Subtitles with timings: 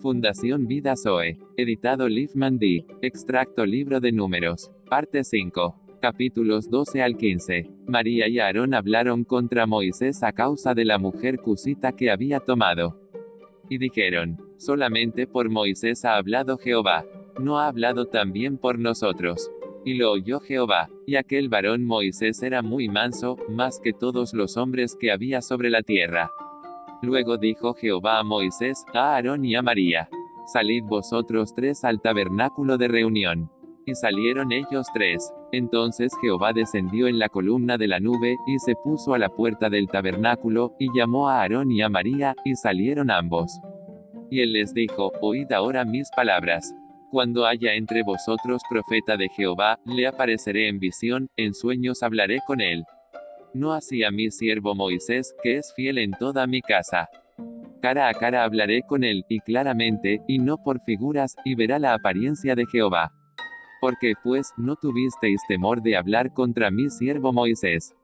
[0.00, 1.36] Fundación Vida Zoe.
[1.58, 2.86] Editado Liefman D.
[3.02, 4.70] Extracto Libro de Números.
[4.88, 5.98] Parte 5.
[6.00, 7.70] Capítulos 12 al 15.
[7.86, 12.98] María y Aarón hablaron contra Moisés a causa de la mujer cusita que había tomado.
[13.68, 17.04] Y dijeron, solamente por Moisés ha hablado Jehová.
[17.38, 19.50] No ha hablado también por nosotros.
[19.84, 24.56] Y lo oyó Jehová, y aquel varón Moisés era muy manso, más que todos los
[24.56, 26.32] hombres que había sobre la tierra.
[27.02, 30.08] Luego dijo Jehová a Moisés, a Aarón y a María,
[30.52, 33.50] Salid vosotros tres al tabernáculo de reunión.
[33.86, 35.32] Y salieron ellos tres.
[35.52, 39.70] Entonces Jehová descendió en la columna de la nube, y se puso a la puerta
[39.70, 43.60] del tabernáculo, y llamó a Aarón y a María, y salieron ambos.
[44.30, 46.74] Y él les dijo, Oíd ahora mis palabras.
[47.10, 52.60] Cuando haya entre vosotros profeta de Jehová, le apareceré en visión, en sueños hablaré con
[52.60, 52.84] él.
[53.52, 57.08] No así a mi siervo Moisés, que es fiel en toda mi casa.
[57.82, 61.94] Cara a cara hablaré con él, y claramente, y no por figuras, y verá la
[61.94, 63.12] apariencia de Jehová.
[63.80, 67.96] Porque pues, no tuvisteis temor de hablar contra mi siervo Moisés.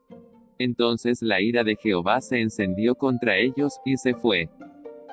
[0.58, 4.48] Entonces la ira de Jehová se encendió contra ellos, y se fue.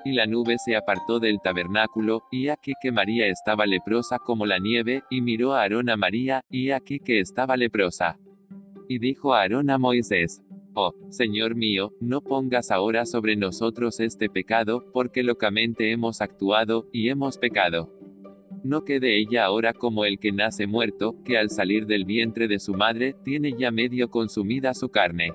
[0.06, 4.58] Y la nube se apartó del tabernáculo, y aquí que María estaba leprosa como la
[4.58, 8.18] nieve, y miró a Aarón a María, y aquí que estaba leprosa.
[8.94, 10.44] Y dijo Aarón a Moisés,
[10.76, 17.10] Oh, Señor mío, no pongas ahora sobre nosotros este pecado, porque locamente hemos actuado, y
[17.10, 17.90] hemos pecado.
[18.64, 22.60] No quede ella ahora como el que nace muerto, que al salir del vientre de
[22.60, 25.34] su madre, tiene ya medio consumida su carne.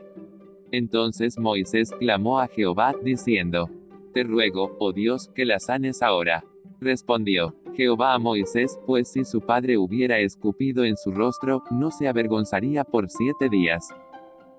[0.71, 3.69] Entonces Moisés clamó a Jehová, diciendo,
[4.15, 6.45] Te ruego, oh Dios, que la sanes ahora.
[6.81, 12.09] Respondió Jehová a Moisés, pues si su padre hubiera escupido en su rostro, no se
[12.09, 13.89] avergonzaría por siete días.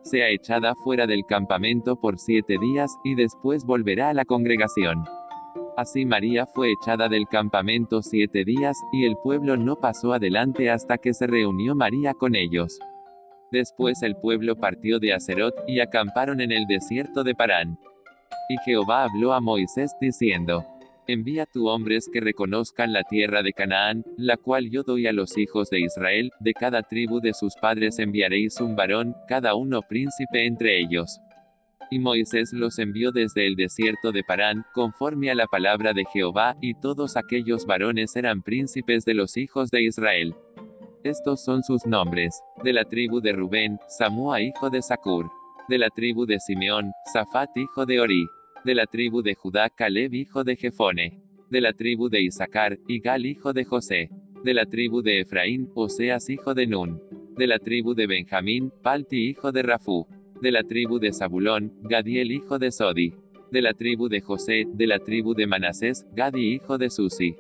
[0.03, 5.03] Sea echada fuera del campamento por siete días, y después volverá a la congregación.
[5.75, 10.97] Así María fue echada del campamento siete días, y el pueblo no pasó adelante hasta
[10.97, 12.79] que se reunió María con ellos.
[13.51, 17.77] Después el pueblo partió de Acerot, y acamparon en el desierto de Parán.
[18.49, 20.65] Y Jehová habló a Moisés diciendo,
[21.09, 25.39] Envía tu hombres que reconozcan la tierra de Canaán, la cual yo doy a los
[25.39, 30.45] hijos de Israel, de cada tribu de sus padres enviaréis un varón, cada uno príncipe
[30.45, 31.19] entre ellos.
[31.89, 36.55] Y Moisés los envió desde el desierto de Parán, conforme a la palabra de Jehová,
[36.61, 40.35] y todos aquellos varones eran príncipes de los hijos de Israel.
[41.03, 42.39] Estos son sus nombres.
[42.63, 45.31] De la tribu de Rubén, Samúa hijo de Sacur.
[45.67, 48.27] De la tribu de Simeón, Safat hijo de Ori
[48.63, 53.25] de la tribu de Judá Caleb hijo de Jefone, de la tribu de Isaacar, Igal
[53.25, 54.09] hijo de José,
[54.43, 57.01] de la tribu de Efraín, Oseas hijo de Nun,
[57.37, 60.07] de la tribu de Benjamín, Palti hijo de Rafú,
[60.41, 63.13] de la tribu de Zabulón, Gadiel hijo de Sodi,
[63.51, 67.35] de la tribu de José, de la tribu de Manasés, Gadi hijo de Susi,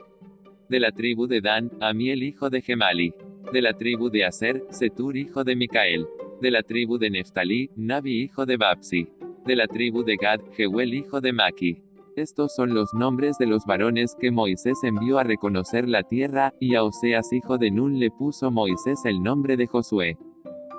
[0.69, 3.13] de la tribu de Dan, Amiel hijo de Gemali,
[3.51, 6.05] de la tribu de Aser, Setur hijo de Micael,
[6.41, 9.07] de la tribu de Neftalí, Nabi hijo de Babsi,
[9.49, 11.81] de la tribu de Gad, Jehuel hijo de Maki.
[12.15, 16.75] Estos son los nombres de los varones que Moisés envió a reconocer la tierra, y
[16.75, 20.19] a Oseas hijo de Nun le puso Moisés el nombre de Josué.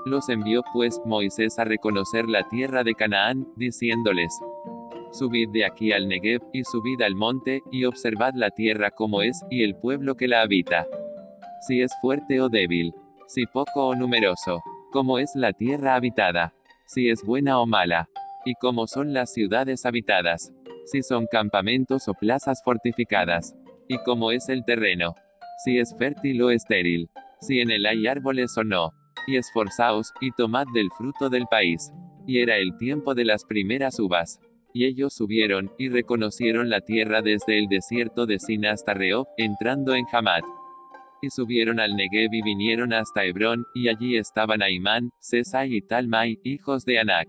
[0.06, 4.38] Los envió pues Moisés a reconocer la tierra de Canaán, diciéndoles,
[5.10, 9.44] Subid de aquí al Negev, y subid al monte, y observad la tierra como es,
[9.50, 10.86] y el pueblo que la habita.
[11.66, 12.94] Si es fuerte o débil,
[13.26, 16.54] si poco o numeroso, como es la tierra habitada,
[16.86, 18.09] si es buena o mala,
[18.50, 20.52] y cómo son las ciudades habitadas,
[20.84, 23.54] si son campamentos o plazas fortificadas,
[23.86, 25.14] y cómo es el terreno,
[25.64, 27.08] si es fértil o estéril,
[27.40, 28.90] si en él hay árboles o no,
[29.28, 31.92] y esforzaos, y tomad del fruto del país.
[32.26, 34.40] Y era el tiempo de las primeras uvas.
[34.72, 39.94] Y ellos subieron, y reconocieron la tierra desde el desierto de Sin hasta Rehob, entrando
[39.94, 40.42] en Hamad.
[41.22, 46.38] Y subieron al Negev y vinieron hasta Hebrón, y allí estaban Aimán, Sesai y Talmai,
[46.42, 47.28] hijos de Anac.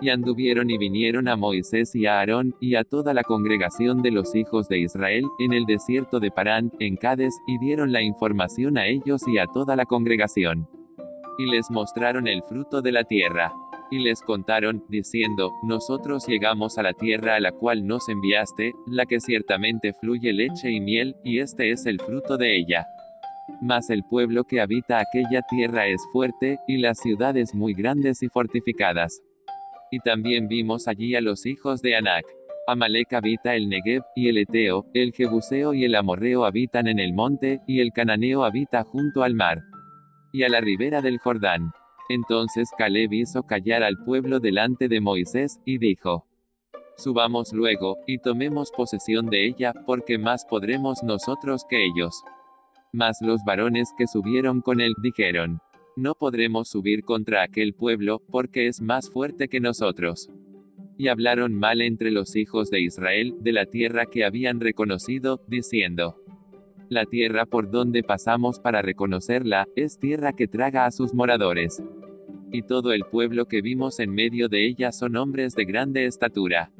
[0.00, 4.12] Y anduvieron y vinieron a Moisés y a Aarón, y a toda la congregación de
[4.12, 8.78] los hijos de Israel, en el desierto de Parán, en Cades, y dieron la información
[8.78, 10.68] a ellos y a toda la congregación.
[11.38, 13.52] Y les mostraron el fruto de la tierra.
[13.90, 19.06] Y les contaron, diciendo, Nosotros llegamos a la tierra a la cual nos enviaste, la
[19.06, 22.86] que ciertamente fluye leche y miel, y este es el fruto de ella.
[23.62, 28.28] Mas el pueblo que habita aquella tierra es fuerte, y las ciudades muy grandes y
[28.28, 29.22] fortificadas.
[29.90, 32.24] Y también vimos allí a los hijos de Anac.
[32.66, 37.14] Amalek habita el Negev, y el Eteo, el Jebuseo y el Amorreo habitan en el
[37.14, 39.62] monte, y el Cananeo habita junto al mar.
[40.32, 41.72] Y a la ribera del Jordán.
[42.10, 46.26] Entonces Caleb hizo callar al pueblo delante de Moisés, y dijo,
[46.98, 52.24] Subamos luego, y tomemos posesión de ella, porque más podremos nosotros que ellos.
[52.92, 55.60] Mas los varones que subieron con él dijeron,
[55.98, 60.30] No podremos subir contra aquel pueblo, porque es más fuerte que nosotros
[60.96, 66.22] y hablaron mal entre los hijos de Israel, de la tierra que habían reconocido, diciendo,
[66.88, 71.82] La tierra por donde pasamos para reconocerla, es tierra que traga a sus moradores.
[72.52, 76.70] Y todo el pueblo que vimos en medio de ella son hombres de grande estatura.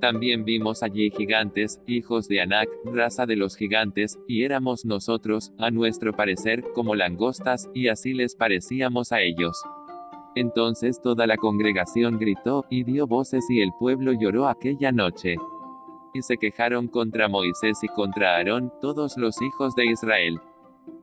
[0.00, 5.70] También vimos allí gigantes, hijos de Anac, raza de los gigantes, y éramos nosotros, a
[5.70, 9.60] nuestro parecer, como langostas, y así les parecíamos a ellos.
[10.36, 15.36] Entonces toda la congregación gritó, y dio voces y el pueblo lloró aquella noche.
[16.14, 20.38] Y se quejaron contra Moisés y contra Aarón, todos los hijos de Israel.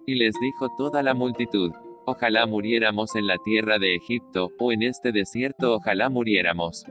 [0.06, 1.72] Y les dijo toda la multitud,
[2.08, 6.86] Ojalá muriéramos en la tierra de Egipto, o en este desierto ojalá muriéramos.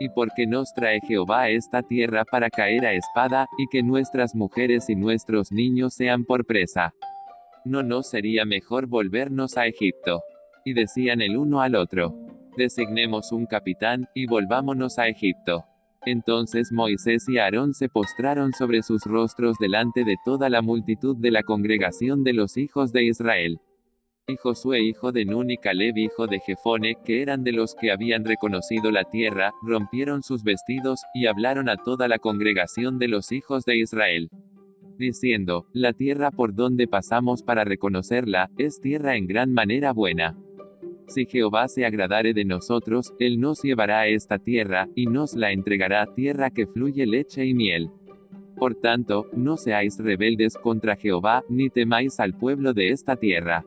[0.00, 4.34] Y porque nos trae Jehová a esta tierra para caer a espada, y que nuestras
[4.34, 6.92] mujeres y nuestros niños sean por presa.
[7.64, 10.22] ¿No nos sería mejor volvernos a Egipto?
[10.64, 12.14] Y decían el uno al otro,
[12.56, 15.64] designemos un capitán, y volvámonos a Egipto.
[16.06, 21.30] Entonces Moisés y Aarón se postraron sobre sus rostros delante de toda la multitud de
[21.30, 23.60] la congregación de los hijos de Israel.
[24.30, 27.90] Y Josué hijo de Nun y Caleb hijo de Jefone, que eran de los que
[27.90, 33.32] habían reconocido la tierra, rompieron sus vestidos, y hablaron a toda la congregación de los
[33.32, 34.28] hijos de Israel.
[34.98, 40.36] Diciendo, la tierra por donde pasamos para reconocerla, es tierra en gran manera buena.
[41.06, 45.52] Si Jehová se agradare de nosotros, Él nos llevará a esta tierra, y nos la
[45.52, 47.88] entregará, tierra que fluye leche y miel.
[48.58, 53.64] Por tanto, no seáis rebeldes contra Jehová, ni temáis al pueblo de esta tierra.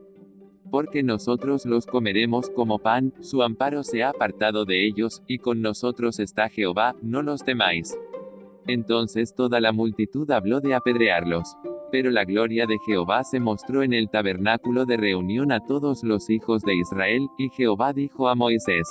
[0.72, 5.62] Porque nosotros los comeremos como pan, su amparo se ha apartado de ellos, y con
[5.62, 7.98] nosotros está Jehová, no los temáis.
[8.68, 11.58] Entonces toda la multitud habló de apedrearlos.
[11.92, 16.30] Pero la gloria de Jehová se mostró en el tabernáculo de reunión a todos los
[16.30, 18.88] hijos de Israel, y Jehová dijo a Moisés,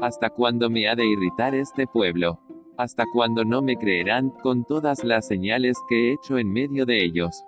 [0.00, 2.40] ¿Hasta cuándo me ha de irritar este pueblo?
[2.76, 7.04] ¿Hasta cuándo no me creerán, con todas las señales que he hecho en medio de
[7.04, 7.44] ellos?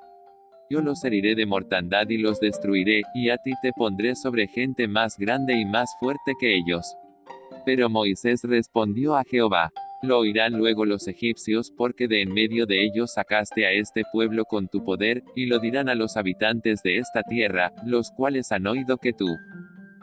[0.70, 4.86] Yo los heriré de mortandad y los destruiré, y a ti te pondré sobre gente
[4.86, 6.94] más grande y más fuerte que ellos.
[7.64, 9.70] Pero Moisés respondió a Jehová,
[10.02, 14.44] lo oirán luego los egipcios, porque de en medio de ellos sacaste a este pueblo
[14.44, 18.66] con tu poder, y lo dirán a los habitantes de esta tierra, los cuales han
[18.66, 19.26] oído que tú,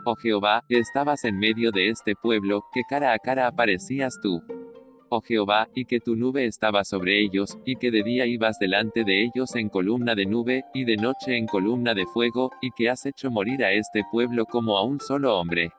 [0.06, 4.42] oh Jehová, estabas en medio de este pueblo, que cara a cara aparecías tú.
[5.10, 9.04] Oh Jehová, y que tu nube estaba sobre ellos, y que de día ibas delante
[9.04, 12.90] de ellos en columna de nube, y de noche en columna de fuego, y que
[12.90, 15.72] has hecho morir a este pueblo como a un solo hombre.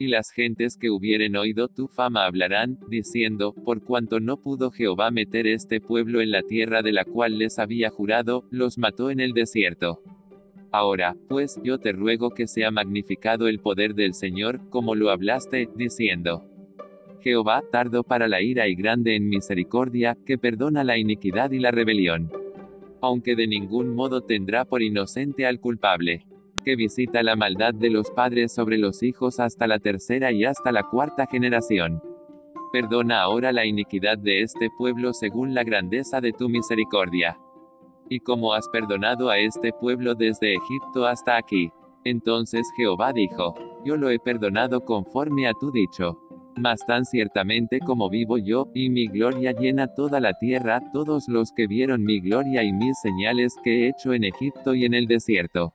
[0.00, 5.10] Y las gentes que hubieren oído tu fama hablarán, diciendo, por cuanto no pudo Jehová
[5.10, 9.20] meter este pueblo en la tierra de la cual les había jurado, los mató en
[9.20, 10.00] el desierto.
[10.72, 15.68] Ahora, pues, yo te ruego que sea magnificado el poder del Señor, como lo hablaste,
[15.74, 16.44] diciendo.
[17.28, 21.70] Jehová, tardo para la ira y grande en misericordia, que perdona la iniquidad y la
[21.70, 22.32] rebelión.
[23.02, 26.24] Aunque de ningún modo tendrá por inocente al culpable
[26.64, 30.72] que visita la maldad de los padres sobre los hijos hasta la tercera y hasta
[30.72, 32.02] la cuarta generación.
[32.72, 37.38] Perdona ahora la iniquidad de este pueblo según la grandeza de tu misericordia.
[38.08, 41.70] Y como has perdonado a este pueblo desde Egipto hasta aquí.
[42.04, 43.54] Entonces Jehová dijo,
[43.84, 46.27] yo lo he perdonado conforme a tu dicho.
[46.58, 51.52] Mas tan ciertamente como vivo yo, y mi gloria llena toda la tierra, todos los
[51.52, 55.06] que vieron mi gloria y mis señales que he hecho en Egipto y en el
[55.06, 55.74] desierto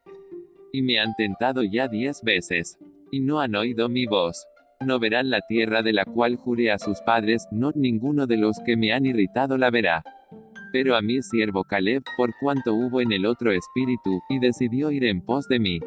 [0.73, 2.79] y me han tentado ya diez veces,
[3.11, 4.47] y no han oído mi voz.
[4.83, 8.57] No verán la tierra de la cual juré a sus padres, no ninguno de los
[8.65, 10.03] que me han irritado la verá.
[10.71, 15.05] Pero a mi siervo Caleb, por cuanto hubo en el otro espíritu, y decidió ir
[15.05, 15.79] en pos de mí.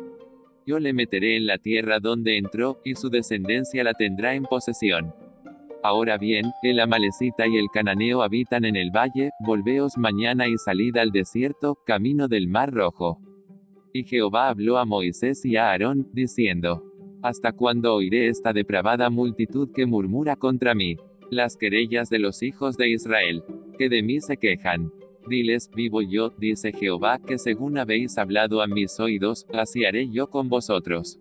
[0.67, 5.15] Yo le meteré en la tierra donde entró, y su descendencia la tendrá en posesión.
[5.85, 10.97] Ahora bien, el amalecita y el cananeo habitan en el valle, volveos mañana y salid
[10.97, 13.21] al desierto, camino del mar rojo.
[13.93, 16.83] Y Jehová habló a Moisés y a Aarón, diciendo,
[17.23, 20.97] ¿Hasta cuándo oiré esta depravada multitud que murmura contra mí?
[21.31, 23.45] Las querellas de los hijos de Israel,
[23.79, 24.91] que de mí se quejan.
[25.27, 30.29] Diles, vivo yo, dice Jehová, que según habéis hablado a mis oídos, así haré yo
[30.29, 31.19] con vosotros.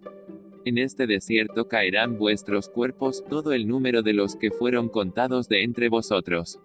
[0.63, 5.63] En este desierto caerán vuestros cuerpos, todo el número de los que fueron contados de
[5.63, 6.59] entre vosotros.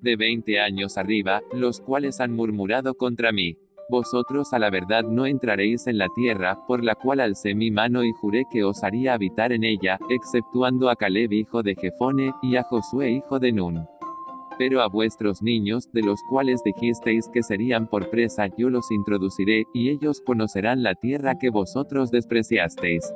[0.00, 3.58] De veinte años arriba, los cuales han murmurado contra mí.
[3.90, 8.04] Vosotros a la verdad no entraréis en la tierra, por la cual alcé mi mano
[8.04, 12.56] y juré que os haría habitar en ella, exceptuando a Caleb hijo de Jefone, y
[12.56, 13.86] a Josué hijo de Nun.
[14.60, 19.64] Pero a vuestros niños, de los cuales dijisteis que serían por presa, yo los introduciré,
[19.72, 23.10] y ellos conocerán la tierra que vosotros despreciasteis.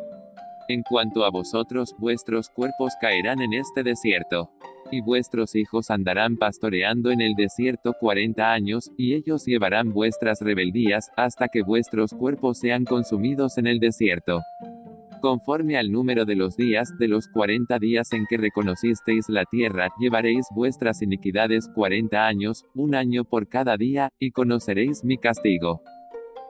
[0.68, 4.52] En cuanto a vosotros, vuestros cuerpos caerán en este desierto.
[4.90, 11.10] Y vuestros hijos andarán pastoreando en el desierto cuarenta años, y ellos llevarán vuestras rebeldías,
[11.14, 14.40] hasta que vuestros cuerpos sean consumidos en el desierto.
[15.24, 19.88] Conforme al número de los días, de los cuarenta días en que reconocisteis la tierra,
[19.98, 25.80] llevaréis vuestras iniquidades cuarenta años, un año por cada día, y conoceréis mi castigo.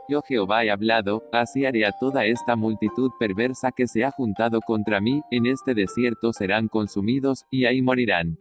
[0.09, 4.61] Yo Jehová he hablado, así haré a toda esta multitud perversa que se ha juntado
[4.61, 8.39] contra mí, en este desierto serán consumidos, y ahí morirán.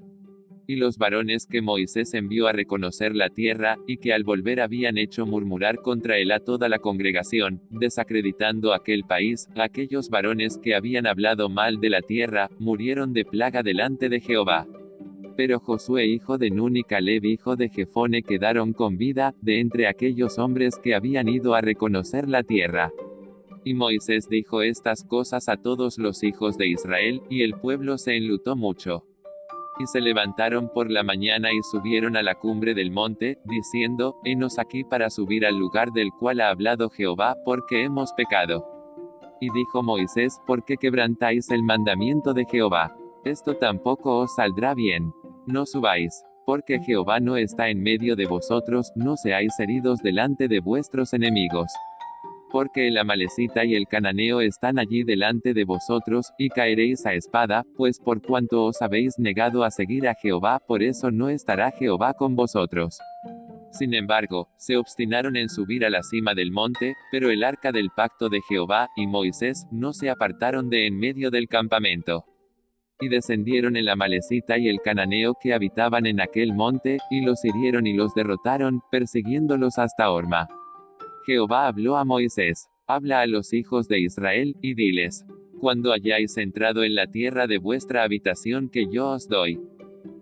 [0.65, 4.98] Y los varones que Moisés envió a reconocer la tierra, y que al volver habían
[4.98, 11.05] hecho murmurar contra él a toda la congregación, desacreditando aquel país, aquellos varones que habían
[11.05, 14.65] hablado mal de la tierra, murieron de plaga delante de Jehová.
[15.36, 19.88] Pero Josué hijo de Nun y Caleb hijo de Jefone quedaron con vida, de entre
[19.88, 22.91] aquellos hombres que habían ido a reconocer la tierra.
[23.65, 28.15] Y Moisés dijo estas cosas a todos los hijos de Israel, y el pueblo se
[28.15, 29.05] enlutó mucho.
[29.80, 34.60] Y se levantaron por la mañana y subieron a la cumbre del monte, diciendo, Henos
[34.60, 38.68] aquí para subir al lugar del cual ha hablado Jehová, porque hemos pecado.
[39.42, 42.96] Y dijo Moisés, ¿por qué quebrantáis el mandamiento de Jehová?
[43.25, 45.12] Esto tampoco os saldrá bien.
[45.48, 50.60] No subáis, porque Jehová no está en medio de vosotros, no seáis heridos delante de
[50.60, 51.72] vuestros enemigos.
[52.53, 57.65] Porque el amalecita y el cananeo están allí delante de vosotros, y caeréis a espada,
[57.75, 62.13] pues por cuanto os habéis negado a seguir a Jehová, por eso no estará Jehová
[62.13, 63.00] con vosotros.
[63.72, 67.89] Sin embargo, se obstinaron en subir a la cima del monte, pero el arca del
[67.89, 72.24] pacto de Jehová, y Moisés, no se apartaron de en medio del campamento.
[73.00, 77.88] Y descendieron el amalecita y el cananeo que habitaban en aquel monte, y los hirieron
[77.88, 80.48] y los derrotaron, persiguiéndolos hasta Orma.
[81.25, 85.25] Jehová habló a Moisés, habla a los hijos de Israel, y diles,
[85.60, 89.60] cuando hayáis entrado en la tierra de vuestra habitación que yo os doy,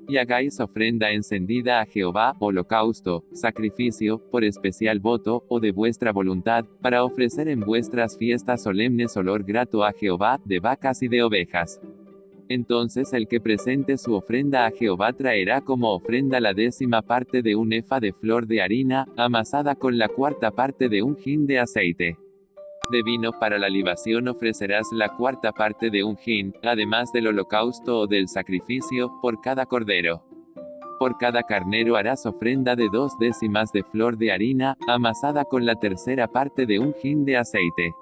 [0.07, 6.65] y hagáis ofrenda encendida a Jehová, holocausto, sacrificio, por especial voto, o de vuestra voluntad,
[6.81, 11.79] para ofrecer en vuestras fiestas solemnes olor grato a Jehová, de vacas y de ovejas.
[12.53, 17.55] Entonces el que presente su ofrenda a Jehová traerá como ofrenda la décima parte de
[17.55, 21.59] un efa de flor de harina, amasada con la cuarta parte de un hin de
[21.59, 22.17] aceite.
[22.91, 27.99] De vino para la libación ofrecerás la cuarta parte de un hin, además del holocausto
[27.99, 30.21] o del sacrificio, por cada cordero.
[30.99, 35.75] Por cada carnero harás ofrenda de dos décimas de flor de harina, amasada con la
[35.75, 37.93] tercera parte de un hin de aceite.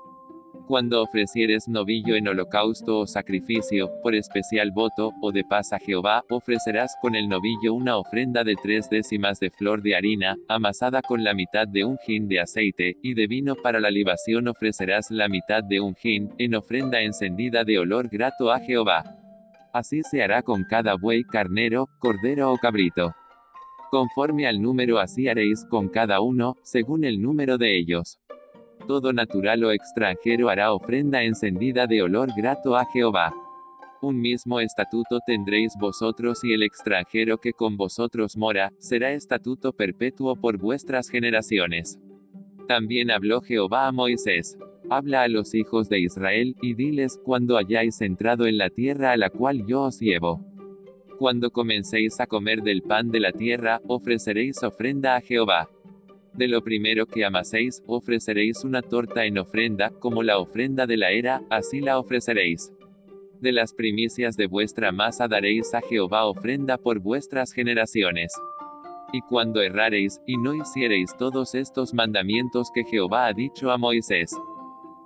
[0.70, 6.24] Cuando ofrecieres novillo en holocausto o sacrificio, por especial voto, o de paz a Jehová,
[6.30, 11.24] ofrecerás con el novillo una ofrenda de tres décimas de flor de harina, amasada con
[11.24, 15.28] la mitad de un hin de aceite, y de vino para la libación ofrecerás la
[15.28, 19.04] mitad de un hin, en ofrenda encendida de olor grato a Jehová.
[19.74, 23.16] Así se hará con cada buey, carnero, cordero o cabrito.
[23.90, 28.20] Conforme al número así haréis con cada uno, según el número de ellos
[28.88, 33.34] todo natural o extranjero hará ofrenda encendida de olor grato a Jehová.
[34.02, 40.36] Un mismo estatuto tendréis vosotros y el extranjero que con vosotros mora, será estatuto perpetuo
[40.38, 42.00] por vuestras generaciones.
[42.68, 44.58] También habló Jehová a Moisés.
[44.90, 49.18] Habla a los hijos de Israel, y diles, cuando hayáis entrado en la tierra a
[49.18, 50.46] la cual yo os llevo.
[51.20, 55.70] Cuando comencéis a comer del pan de la tierra, ofreceréis ofrenda a Jehová.
[56.34, 61.12] De lo primero que amaséis, ofreceréis una torta en ofrenda, como la ofrenda de la
[61.12, 62.72] era, así la ofreceréis.
[63.42, 68.34] De las primicias de vuestra masa daréis a Jehová ofrenda por vuestras generaciones.
[69.12, 74.32] Y cuando errareis, y no hiciereis todos estos mandamientos que Jehová ha dicho a Moisés,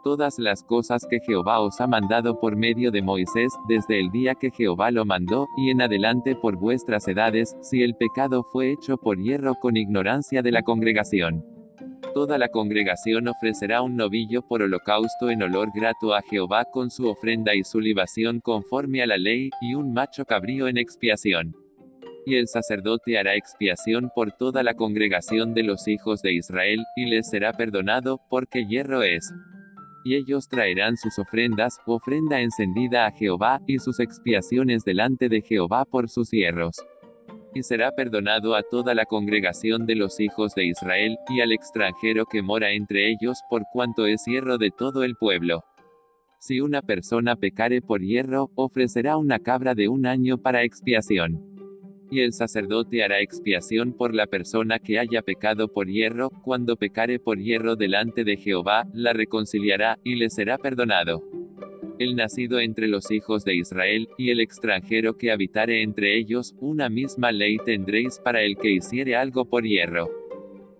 [0.03, 4.35] todas las cosas que Jehová os ha mandado por medio de Moisés, desde el día
[4.35, 8.97] que Jehová lo mandó, y en adelante por vuestras edades, si el pecado fue hecho
[8.97, 11.43] por hierro con ignorancia de la congregación.
[12.13, 17.07] Toda la congregación ofrecerá un novillo por holocausto en olor grato a Jehová con su
[17.07, 21.55] ofrenda y su libación conforme a la ley, y un macho cabrío en expiación.
[22.25, 27.05] Y el sacerdote hará expiación por toda la congregación de los hijos de Israel, y
[27.05, 29.33] les será perdonado, porque hierro es.
[30.03, 35.85] Y ellos traerán sus ofrendas, ofrenda encendida a Jehová, y sus expiaciones delante de Jehová
[35.85, 36.75] por sus hierros.
[37.53, 42.25] Y será perdonado a toda la congregación de los hijos de Israel, y al extranjero
[42.25, 45.63] que mora entre ellos, por cuanto es hierro de todo el pueblo.
[46.39, 51.52] Si una persona pecare por hierro, ofrecerá una cabra de un año para expiación
[52.13, 57.17] y el sacerdote hará expiación por la persona que haya pecado por hierro, cuando pecare
[57.17, 61.23] por hierro delante de Jehová, la reconciliará, y le será perdonado.
[61.97, 66.87] El nacido entre los hijos de Israel, y el extranjero que habitare entre ellos, una
[66.87, 70.11] misma ley tendréis para el que hiciere algo por hierro.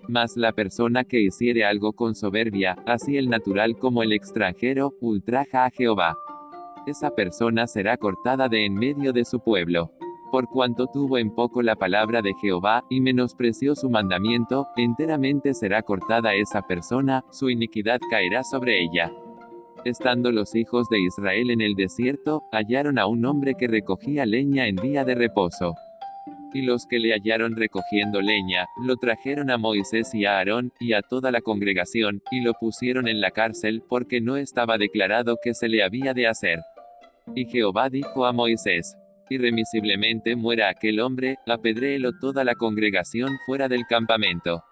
[0.08, 5.66] Mas la persona que hiciere algo con soberbia, así el natural como el extranjero, ultraja
[5.66, 6.16] a Jehová.
[6.86, 9.92] Esa persona será cortada de en medio de su pueblo
[10.34, 15.84] por cuanto tuvo en poco la palabra de Jehová, y menospreció su mandamiento, enteramente será
[15.84, 19.12] cortada esa persona, su iniquidad caerá sobre ella.
[19.86, 24.66] Estando los hijos de Israel en el desierto, hallaron a un hombre que recogía leña
[24.66, 25.76] en día de reposo.
[26.52, 30.94] Y los que le hallaron recogiendo leña, lo trajeron a Moisés y a Aarón, y
[30.94, 35.54] a toda la congregación, y lo pusieron en la cárcel, porque no estaba declarado que
[35.54, 36.58] se le había de hacer.
[37.36, 38.98] Y Jehová dijo a Moisés,
[39.30, 44.64] irremisiblemente muera aquel hombre, apedréelo toda la congregación fuera del campamento.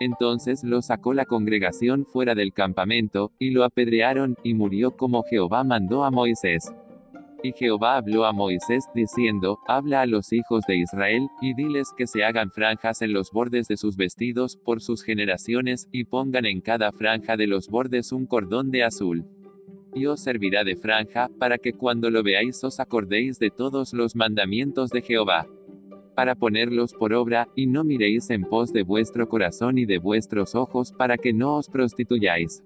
[0.00, 5.64] Entonces lo sacó la congregación fuera del campamento, y lo apedrearon, y murió como Jehová
[5.64, 6.72] mandó a Moisés.
[7.42, 12.06] Y Jehová habló a Moisés, diciendo, Habla a los hijos de Israel, y diles que
[12.06, 16.60] se hagan franjas en los bordes de sus vestidos, por sus generaciones, y pongan en
[16.60, 19.24] cada franja de los bordes un cordón de azul
[19.94, 24.16] y os servirá de franja, para que cuando lo veáis os acordéis de todos los
[24.16, 25.46] mandamientos de Jehová.
[26.14, 30.54] Para ponerlos por obra, y no miréis en pos de vuestro corazón y de vuestros
[30.54, 32.62] ojos, para que no os prostituyáis.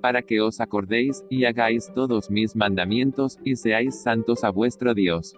[0.00, 5.34] Para que os acordéis, y hagáis todos mis mandamientos, y seáis santos a vuestro Dios.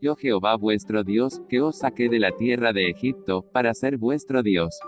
[0.00, 4.44] Yo Jehová vuestro Dios, que os saqué de la tierra de Egipto, para ser vuestro
[4.44, 4.78] Dios.